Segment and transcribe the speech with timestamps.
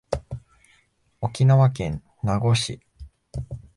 [1.21, 2.81] 沖縄県名護市